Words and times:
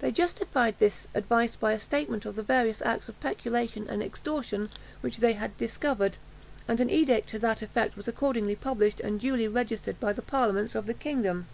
They 0.00 0.10
justified, 0.10 0.80
this, 0.80 1.06
advice 1.14 1.54
by 1.54 1.72
a 1.72 1.78
statement 1.78 2.26
of 2.26 2.34
the 2.34 2.42
various 2.42 2.82
acts 2.82 3.08
of 3.08 3.20
peculation 3.20 3.88
and 3.88 4.02
extortion 4.02 4.70
which 5.02 5.18
they 5.18 5.34
had 5.34 5.56
discovered; 5.56 6.16
and 6.66 6.80
an 6.80 6.90
edict 6.90 7.28
to 7.28 7.38
that 7.38 7.62
effect 7.62 7.96
was 7.96 8.08
accordingly 8.08 8.56
published 8.56 8.98
and 8.98 9.20
duly 9.20 9.46
registered 9.46 10.00
by 10.00 10.14
the 10.14 10.20
parliaments 10.22 10.74
of 10.74 10.86
the 10.86 10.94
kingdom. 10.94 11.46